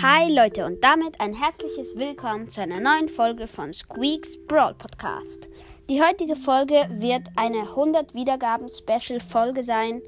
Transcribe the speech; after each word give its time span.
Hi 0.00 0.32
Leute 0.32 0.64
und 0.64 0.84
damit 0.84 1.20
ein 1.20 1.34
herzliches 1.34 1.96
Willkommen 1.96 2.48
zu 2.48 2.60
einer 2.62 2.78
neuen 2.78 3.08
Folge 3.08 3.48
von 3.48 3.74
Squeaks 3.74 4.36
Brawl 4.46 4.74
Podcast. 4.74 5.48
Die 5.88 6.00
heutige 6.00 6.36
Folge 6.36 6.88
wird 6.88 7.26
eine 7.34 7.62
100 7.62 8.14
Wiedergaben 8.14 8.68
Special 8.68 9.18
Folge 9.18 9.64
sein. 9.64 10.00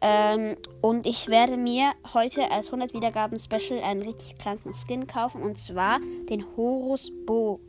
Ähm, 0.00 0.56
und 0.80 1.04
ich 1.06 1.28
werde 1.28 1.58
mir 1.58 1.92
heute 2.14 2.50
als 2.50 2.68
100 2.68 2.94
Wiedergaben 2.94 3.38
Special 3.38 3.82
einen 3.82 4.00
richtig 4.00 4.38
kranken 4.38 4.72
Skin 4.72 5.06
kaufen 5.06 5.42
und 5.42 5.58
zwar 5.58 6.00
den 6.30 6.42
Horus 6.56 7.12
Bo. 7.26 7.60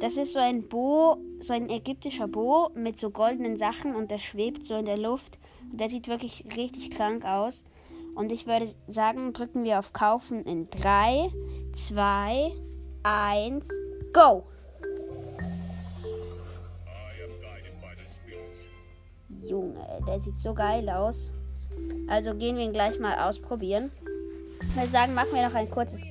Das 0.00 0.16
ist 0.16 0.34
so 0.34 0.38
ein 0.38 0.68
Bo, 0.68 1.16
so 1.40 1.52
ein 1.52 1.68
ägyptischer 1.68 2.28
Bo 2.28 2.70
mit 2.76 2.96
so 2.96 3.10
goldenen 3.10 3.56
Sachen 3.56 3.96
und 3.96 4.12
der 4.12 4.20
schwebt 4.20 4.64
so 4.64 4.76
in 4.76 4.86
der 4.86 4.98
Luft. 4.98 5.36
Der 5.72 5.88
sieht 5.88 6.06
wirklich 6.06 6.44
richtig 6.56 6.90
krank 6.90 7.24
aus. 7.24 7.64
Und 8.16 8.32
ich 8.32 8.46
würde 8.46 8.74
sagen, 8.88 9.34
drücken 9.34 9.62
wir 9.62 9.78
auf 9.78 9.92
Kaufen 9.92 10.42
in 10.44 10.70
3, 10.70 11.30
2, 11.72 12.50
1, 13.02 13.68
go! 14.14 14.46
Junge, 19.42 19.86
der 20.08 20.18
sieht 20.18 20.38
so 20.38 20.54
geil 20.54 20.88
aus. 20.88 21.34
Also 22.08 22.34
gehen 22.34 22.56
wir 22.56 22.64
ihn 22.64 22.72
gleich 22.72 22.98
mal 22.98 23.28
ausprobieren. 23.28 23.92
Ich 24.62 24.76
würde 24.76 24.88
sagen, 24.88 25.12
machen 25.12 25.34
wir 25.34 25.46
noch 25.46 25.54
ein 25.54 25.70
kurzes. 25.70 26.02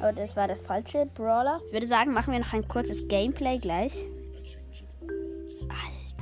Oh, 0.00 0.12
das 0.14 0.36
war 0.36 0.46
der 0.46 0.58
falsche 0.58 1.06
Brawler. 1.06 1.60
Ich 1.68 1.72
würde 1.72 1.86
sagen, 1.86 2.12
machen 2.12 2.32
wir 2.32 2.40
noch 2.40 2.52
ein 2.52 2.68
kurzes 2.68 3.08
Gameplay 3.08 3.56
gleich. 3.58 4.04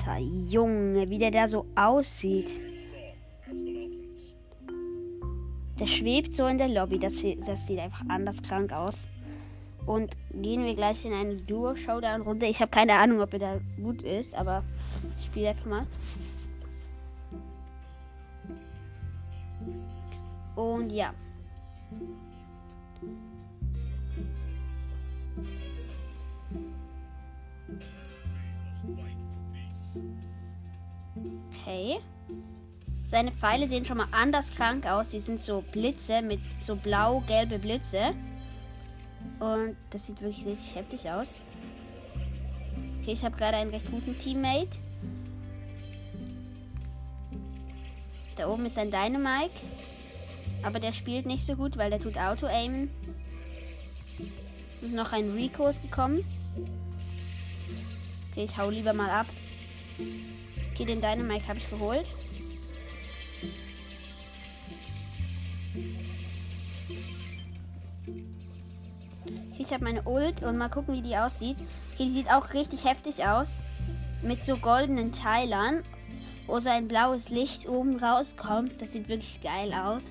Alter 0.07 0.21
Junge, 0.21 1.11
wie 1.11 1.19
der 1.19 1.33
da 1.33 1.49
so 1.49 1.67
aussieht. 1.75 2.49
Der 5.79 5.87
schwebt 5.87 6.35
so 6.35 6.47
in 6.47 6.59
der 6.59 6.69
Lobby. 6.69 6.99
Das, 6.99 7.21
das 7.47 7.67
sieht 7.67 7.79
einfach 7.79 8.05
anders 8.09 8.43
krank 8.43 8.73
aus. 8.73 9.09
Und 9.85 10.17
gehen 10.33 10.65
wir 10.65 10.75
gleich 10.75 11.05
in 11.05 11.13
eine 11.13 11.37
Duo-Showdown-Runde. 11.37 12.47
Ich 12.47 12.61
habe 12.61 12.71
keine 12.71 12.95
Ahnung, 12.95 13.21
ob 13.21 13.33
er 13.35 13.39
da 13.39 13.61
gut 13.81 14.03
ist, 14.03 14.35
aber 14.35 14.65
ich 15.19 15.27
spiele 15.27 15.51
einfach 15.51 15.67
mal. 15.67 15.87
Und 20.57 20.91
ja. 20.91 21.13
Okay. 31.51 31.99
Seine 33.07 33.31
Pfeile 33.31 33.69
sehen 33.69 33.85
schon 33.85 33.99
mal 33.99 34.09
anders 34.11 34.51
krank 34.51 34.87
aus. 34.87 35.11
Die 35.11 35.21
sind 35.21 35.41
so 35.41 35.63
Blitze 35.73 36.23
mit 36.23 36.41
so 36.59 36.75
blau-gelbe 36.75 37.59
Blitze. 37.59 38.15
Und 39.39 39.77
das 39.91 40.07
sieht 40.07 40.21
wirklich 40.21 40.45
richtig 40.45 40.75
heftig 40.75 41.11
aus. 41.11 41.41
Okay, 43.01 43.13
ich 43.13 43.25
habe 43.25 43.37
gerade 43.37 43.59
einen 43.59 43.71
recht 43.71 43.89
guten 43.91 44.19
Teammate. 44.19 44.81
Da 48.35 48.49
oben 48.49 48.67
ist 48.67 48.77
ein 48.77 48.91
Dynamike. 48.91 49.55
Aber 50.63 50.81
der 50.81 50.93
spielt 50.93 51.27
nicht 51.27 51.45
so 51.45 51.55
gut, 51.55 51.77
weil 51.77 51.91
der 51.91 52.01
tut 52.01 52.19
Auto-Aimen. 52.19 52.91
Und 54.83 54.95
noch 54.95 55.13
ein 55.13 55.31
Rico 55.31 55.69
ist 55.69 55.81
gekommen. 55.81 56.25
Okay, 58.31 58.45
ich 58.45 58.57
hau 58.57 58.69
lieber 58.69 58.93
mal 58.93 59.11
ab. 59.11 59.27
Okay, 60.73 60.85
den 60.85 61.01
Dynamike 61.01 61.47
habe 61.47 61.59
ich 61.59 61.71
geholt. 61.71 62.11
Ich 69.59 69.73
habe 69.73 69.85
meine 69.85 70.03
Ult 70.03 70.43
und 70.43 70.59
mal 70.59 70.69
gucken, 70.69 70.95
wie 70.95 71.03
die 71.03 71.17
aussieht. 71.17 71.57
Okay, 71.95 72.05
die 72.05 72.11
sieht 72.11 72.31
auch 72.31 72.53
richtig 72.55 72.85
heftig 72.85 73.25
aus. 73.25 73.63
Mit 74.23 74.45
so 74.45 74.57
goldenen 74.57 75.13
Teilern, 75.13 75.83
wo 76.47 76.61
so 76.61 76.71
ein 76.71 76.89
blaues 76.89 77.31
Licht 77.31 77.69
oben 77.69 77.99
rauskommt. 77.99 78.81
Das 78.81 78.93
sieht 78.93 79.09
wirklich 79.09 79.41
geil 79.41 79.73
aus. 79.73 80.03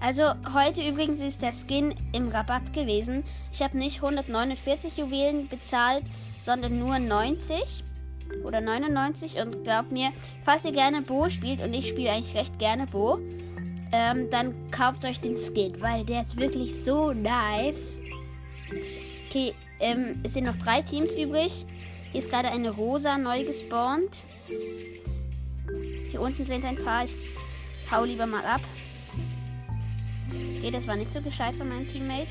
Also 0.00 0.32
heute 0.52 0.82
übrigens 0.86 1.20
ist 1.20 1.42
der 1.42 1.52
Skin 1.52 1.94
im 2.12 2.26
Rabatt 2.26 2.72
gewesen. 2.72 3.22
Ich 3.52 3.62
habe 3.62 3.78
nicht 3.78 4.02
149 4.02 4.96
Juwelen 4.96 5.48
bezahlt, 5.48 6.02
sondern 6.40 6.80
nur 6.80 6.98
90 6.98 7.84
oder 8.44 8.60
99. 8.60 9.36
Und 9.36 9.64
glaubt 9.64 9.92
mir, 9.92 10.12
falls 10.44 10.64
ihr 10.64 10.72
gerne 10.72 11.02
Bo 11.02 11.28
spielt, 11.28 11.60
und 11.60 11.74
ich 11.74 11.88
spiele 11.88 12.10
eigentlich 12.10 12.34
recht 12.34 12.58
gerne 12.58 12.86
Bo, 12.86 13.18
ähm, 13.92 14.28
dann 14.30 14.54
kauft 14.70 15.04
euch 15.04 15.20
den 15.20 15.36
Skin, 15.36 15.80
weil 15.80 16.04
der 16.04 16.22
ist 16.22 16.36
wirklich 16.36 16.84
so 16.84 17.12
nice. 17.12 17.98
Okay, 19.28 19.54
ähm, 19.80 20.20
es 20.22 20.34
sind 20.34 20.44
noch 20.44 20.56
drei 20.56 20.82
Teams 20.82 21.14
übrig. 21.14 21.66
Hier 22.10 22.20
ist 22.20 22.30
gerade 22.30 22.50
eine 22.50 22.70
Rosa 22.70 23.18
neu 23.18 23.44
gespawnt. 23.44 24.22
Hier 26.08 26.20
unten 26.20 26.46
sind 26.46 26.64
ein 26.64 26.76
paar. 26.76 27.04
Ich 27.04 27.16
hau 27.90 28.04
lieber 28.04 28.26
mal 28.26 28.44
ab. 28.44 28.60
Okay, 30.58 30.70
das 30.70 30.86
war 30.86 30.96
nicht 30.96 31.12
so 31.12 31.20
gescheit 31.20 31.54
von 31.56 31.68
meinem 31.68 31.88
Teammate. 31.88 32.28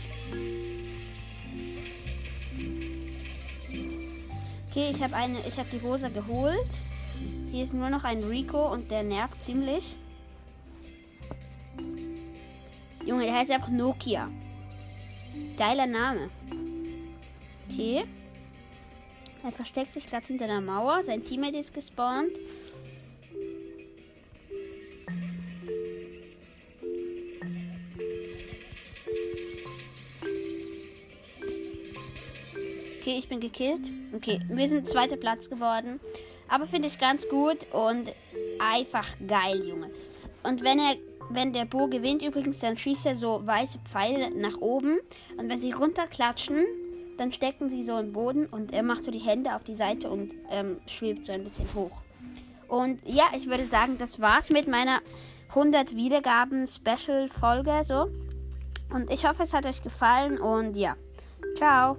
Okay, 4.71 4.89
ich 4.89 5.03
habe 5.03 5.17
eine, 5.17 5.37
ich 5.45 5.57
habe 5.59 5.67
die 5.69 5.85
Rosa 5.85 6.07
geholt. 6.07 6.79
Hier 7.51 7.65
ist 7.65 7.73
nur 7.73 7.89
noch 7.89 8.05
ein 8.05 8.23
Rico 8.23 8.71
und 8.71 8.89
der 8.89 9.03
nervt 9.03 9.43
ziemlich. 9.43 9.97
Junge, 13.05 13.25
der 13.25 13.35
heißt 13.35 13.51
einfach 13.51 13.67
Nokia. 13.67 14.29
Geiler 15.57 15.87
Name. 15.87 16.29
Okay. 17.69 18.05
Er 19.43 19.51
versteckt 19.51 19.91
sich 19.91 20.05
gerade 20.05 20.25
hinter 20.25 20.47
der 20.47 20.61
Mauer. 20.61 21.03
Sein 21.03 21.21
Teammate 21.21 21.57
ist 21.57 21.73
gespawnt. 21.73 22.39
Okay, 33.01 33.17
ich 33.17 33.27
bin 33.27 33.39
gekillt. 33.39 33.91
Okay, 34.15 34.39
wir 34.47 34.67
sind 34.67 34.87
zweiter 34.87 35.17
Platz 35.17 35.49
geworden. 35.49 35.99
Aber 36.47 36.67
finde 36.67 36.87
ich 36.87 36.99
ganz 36.99 37.27
gut 37.27 37.65
und 37.73 38.11
einfach 38.59 39.07
geil, 39.27 39.67
Junge. 39.67 39.89
Und 40.43 40.63
wenn 40.63 40.77
er 40.79 40.95
wenn 41.33 41.53
der 41.53 41.65
Bo 41.65 41.87
gewinnt 41.87 42.21
übrigens, 42.21 42.59
dann 42.59 42.75
schießt 42.75 43.05
er 43.05 43.15
so 43.15 43.41
weiße 43.45 43.79
Pfeile 43.89 44.31
nach 44.31 44.57
oben. 44.59 44.99
Und 45.37 45.49
wenn 45.49 45.57
sie 45.57 45.71
runterklatschen, 45.71 46.65
dann 47.17 47.31
stecken 47.31 47.69
sie 47.69 47.83
so 47.83 47.97
im 47.97 48.11
Boden 48.11 48.45
und 48.47 48.73
er 48.73 48.83
macht 48.83 49.03
so 49.03 49.11
die 49.11 49.19
Hände 49.19 49.55
auf 49.55 49.63
die 49.63 49.75
Seite 49.75 50.09
und 50.09 50.35
ähm, 50.49 50.77
schwebt 50.87 51.25
so 51.25 51.31
ein 51.31 51.43
bisschen 51.43 51.65
hoch. 51.73 52.01
Und 52.67 52.99
ja, 53.05 53.25
ich 53.35 53.47
würde 53.47 53.65
sagen, 53.65 53.97
das 53.97 54.19
war's 54.19 54.49
mit 54.49 54.67
meiner 54.67 54.99
100 55.49 55.95
Wiedergaben 55.95 56.67
Special 56.67 57.27
Folge 57.27 57.81
so. 57.83 58.07
Und 58.93 59.09
ich 59.09 59.27
hoffe, 59.27 59.43
es 59.43 59.53
hat 59.53 59.65
euch 59.65 59.83
gefallen 59.83 60.37
und 60.37 60.75
ja. 60.75 60.95
Ciao. 61.55 61.97